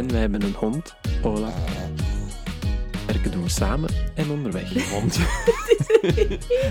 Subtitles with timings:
[0.00, 1.52] En wij hebben een hond, Ola.
[3.06, 4.90] Werken doen we samen en onderweg.
[4.90, 5.16] Hond.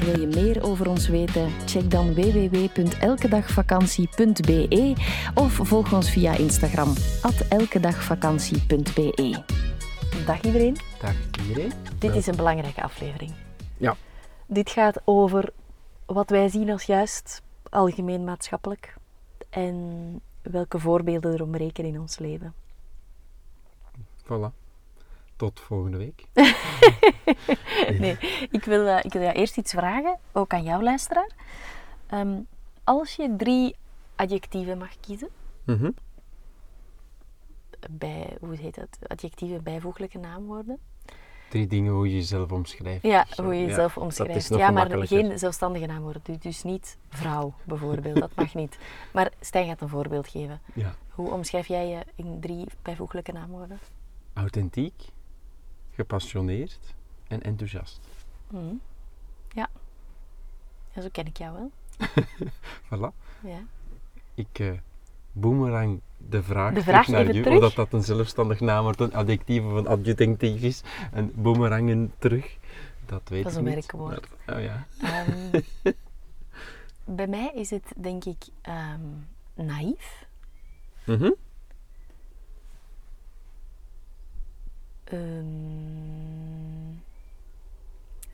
[0.06, 1.52] Wil je meer over ons weten?
[1.66, 4.94] Check dan www.elkedagvakantie.be
[5.34, 6.94] of volg ons via Instagram,
[7.50, 9.44] elkedagvakantie.be.
[10.26, 11.14] Dag iedereen, Dag
[11.48, 11.72] iedereen.
[12.00, 13.32] dit is een belangrijke aflevering.
[13.78, 13.96] Ja.
[14.46, 15.50] Dit gaat over
[16.06, 18.96] wat wij zien als juist algemeen maatschappelijk
[19.50, 19.76] en
[20.42, 22.54] welke voorbeelden er ontbreken in ons leven.
[24.32, 24.56] Voilà.
[25.36, 26.24] Tot volgende week.
[28.00, 28.18] Nee,
[28.52, 31.30] ik wil, eh, ik wil jou eerst iets vragen, ook aan jou luisteraar.
[32.08, 32.40] Ehm,
[32.84, 33.76] als je drie
[34.16, 35.30] adjectieven mag kiezen,
[35.66, 35.92] Mhm.
[37.90, 40.80] bij, hoe heet dat, adjectieven bijvoeglijke naamwoorden.
[41.50, 43.04] Drie dingen hoe je jezelf omschrijft.
[43.04, 44.48] Ja, Zo, hoe je jezelf omschrijft.
[44.48, 46.22] Ja, maar geen zelfstandige naamwoorden.
[46.26, 48.20] Dus- Dus niet vrouw, bijvoorbeeld.
[48.20, 48.78] Dat mag niet.
[49.14, 50.62] Maar Stijn gaat een voorbeeld geven.
[50.74, 50.96] Ja.
[51.10, 53.80] Hoe omschrijf jij je in drie bijvoeglijke naamwoorden?
[54.40, 54.94] Authentiek,
[55.92, 56.80] gepassioneerd
[57.28, 58.00] en enthousiast.
[58.48, 58.74] Mhm.
[59.54, 59.70] Ja.
[60.94, 61.02] ja.
[61.02, 61.72] Zo ken ik jou wel.
[62.90, 63.14] Voilà.
[63.44, 63.60] Ja.
[64.34, 64.72] Ik eh
[65.32, 67.64] boomerang de vraag, De vraag naar je, terug.
[67.64, 69.88] of dat, een zelfstandig naamwoord, een adjectief of een
[70.62, 70.82] is.
[71.12, 72.58] En boomerangen terug,
[73.06, 73.74] dat weet Dat is ik een niet.
[73.74, 74.28] werkwoord.
[74.46, 74.88] Maar- oh ja.
[75.02, 75.62] Ehm,
[77.18, 79.02] bij mij is het denk ik ehm,
[79.56, 80.26] naïef.
[81.06, 81.32] Mhm.
[85.10, 86.98] Ehm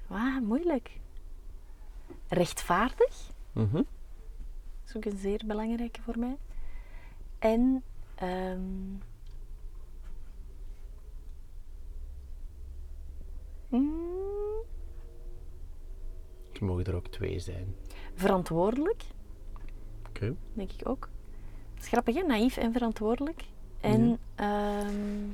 [0.07, 0.99] ah, moeilijk.
[2.27, 3.31] Rechtvaardig.
[3.51, 3.75] Mhm.
[3.75, 3.85] Dat
[4.87, 6.37] is ook een zeer belangrijke voor mij.
[7.39, 7.83] En
[8.15, 8.59] ehm,
[13.69, 14.63] mm,
[16.51, 17.75] Het mogen er ook twee zijn.
[18.13, 19.03] verantwoordelijk,
[20.09, 20.35] Oké.
[20.53, 21.09] denk ik ook.
[21.73, 22.21] Dat is grappig, hè?
[22.21, 23.43] Naïef en verantwoordelijk.
[23.81, 25.29] En ehm,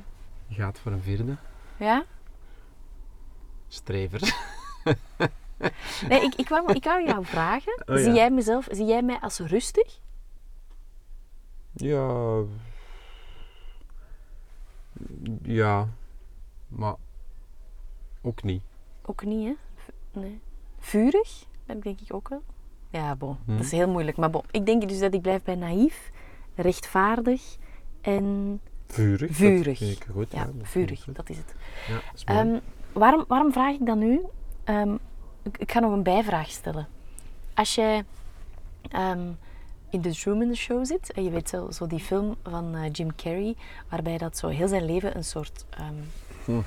[0.52, 1.36] gaat voor een vierde.
[1.76, 2.04] ja.
[3.68, 4.20] Strever.
[6.08, 7.82] Nee, ik, ik, wou, ik wou jou vragen.
[7.86, 8.02] Oh, ja.
[8.02, 10.00] zie, jij mezelf, zie jij mij als rustig?
[11.72, 12.42] Ja.
[15.42, 15.88] Ja.
[16.68, 16.94] Maar
[18.22, 18.62] ook niet.
[19.02, 19.54] Ook niet, hè?
[20.20, 20.40] Nee.
[20.78, 22.42] Vurig ik denk ik ook wel.
[22.90, 23.36] Ja, bon.
[23.44, 23.56] Hm.
[23.56, 24.16] Dat is heel moeilijk.
[24.16, 26.10] Maar bon, ik denk dus dat ik blijf bij naïef,
[26.54, 27.56] rechtvaardig
[28.00, 28.60] en
[28.92, 29.36] Vurig.
[29.36, 29.78] vurig.
[29.78, 30.32] Dat ik goed.
[30.32, 31.02] ja, dat vurig.
[31.02, 31.16] goed.
[31.16, 31.54] Dat is het.
[31.88, 32.24] Ja, dat is.
[32.24, 32.58] Ehm,
[32.92, 34.20] waarom, waarom vraag ik dan nu?
[34.64, 34.94] Ehm,
[35.42, 36.88] ik, ik ga nog een bijvraag stellen.
[37.54, 38.04] Als jij
[38.88, 39.30] ehm,
[39.90, 43.14] in de Truman Show zit, en je weet zo, zo die film van eh, Jim
[43.14, 43.54] Carrey,
[43.88, 45.94] waarbij dat zo heel zijn leven een soort ehm
[46.44, 46.60] Hm.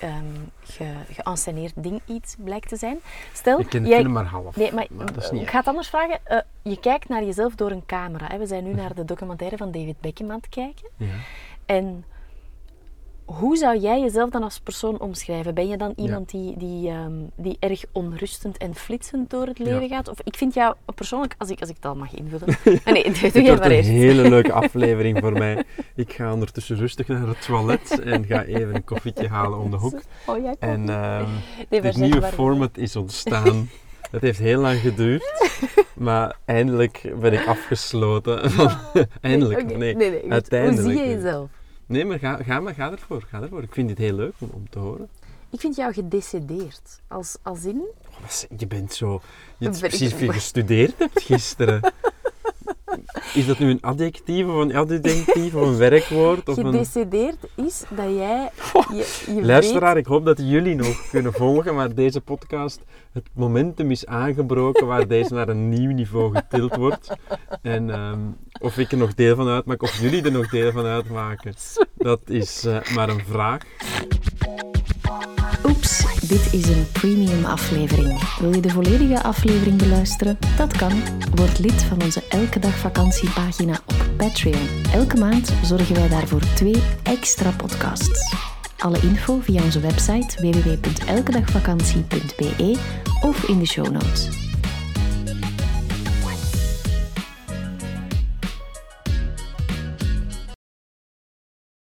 [0.00, 0.24] Ehm,
[0.62, 2.98] ge, ding iets blijkt te zijn.
[3.32, 4.56] Stel, ik ken jij, maar half.
[4.56, 6.18] Nee, maar, dat is niet ik ga het anders vragen.
[6.24, 8.26] Eh, je kijkt naar jezelf door een camera.
[8.26, 8.38] Hè.
[8.38, 10.88] We zijn nu naar de documentaire van David Beckham aan het kijken.
[10.96, 11.06] Ja.
[11.66, 12.04] En
[13.38, 15.54] hoe zou jij jezelf dan als persoon omschrijven?
[15.54, 19.88] Ben je dan iemand die, die, ehm, die erg onrustend en flitsend door het leven
[19.88, 20.08] gaat?
[20.08, 22.46] Of ik vind jou persoonlijk, als ik, als ik het al mag invullen.
[22.84, 23.88] Ah, nee, doe Dit jij maar een eerst.
[23.88, 25.64] hele leuke aflevering voor mij.
[25.94, 29.76] Ik ga ondertussen rustig naar het toilet en ga even een koffietje halen om de
[29.76, 30.00] hoek.
[30.26, 30.90] Oh, komt En niet.
[30.90, 31.28] ehm,
[31.68, 33.70] Nee, dit nieuwe format is ontstaan.
[34.10, 35.32] Het heeft heel lang geduurd,
[35.94, 38.40] maar eindelijk ben ik afgesloten.
[39.20, 40.82] Eindelijk, nee, nee, nee, uiteindelijk.
[40.86, 41.48] Hoe zie je jezelf?
[41.90, 43.62] Nee, maar ga, ga, maar ga ervoor, ga ervoor.
[43.62, 45.08] Ik vind dit heel leuk om, om te horen.
[45.50, 47.00] Ik vind jou gedecideerd.
[47.08, 47.82] Als, als in...
[48.08, 49.20] Oh, Je bent zo...
[49.58, 51.80] Je hebt precies veel gestudeerd hebt gisteren.
[53.34, 56.48] Is dat nu een adjectief of een adjectivief of een werkwoord?
[56.48, 56.64] Of een...
[56.64, 58.50] Gedecideerd is dat jij...
[58.92, 62.80] Je, je Luisteraar, ik hoop dat jullie nog kunnen volgen, maar deze podcast,
[63.12, 67.16] het momentum is aangebroken waar deze naar een nieuw niveau getild wordt.
[67.62, 68.20] En ehm,
[68.60, 71.54] of ik er nog deel van uitmaak, of jullie er nog deel van uitmaken,
[71.96, 73.62] dat is eh, maar een vraag.
[75.64, 78.38] Oeps, dit is een premium aflevering.
[78.38, 80.38] Wil je de volledige aflevering beluisteren?
[80.56, 80.92] Dat kan.
[81.34, 84.68] Word lid van onze Elke Dag Vakantiepagina op Patreon.
[84.92, 88.34] Elke maand zorgen wij daarvoor twee extra podcasts.
[88.78, 92.78] Alle info via onze website www.elkedagvakantie.be
[93.20, 94.49] of in de show notes.